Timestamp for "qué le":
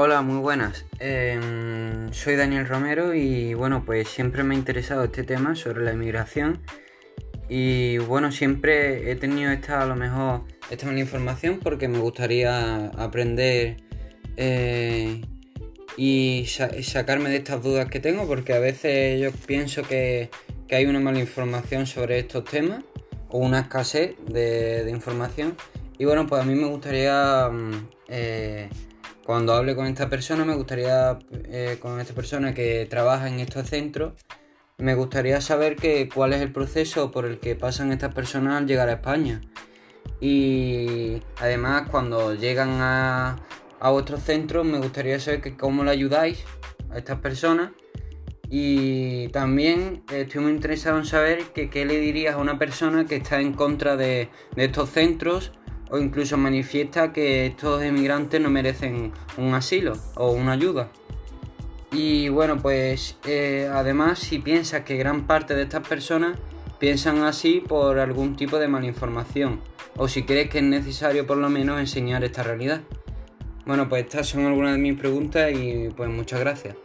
51.52-52.00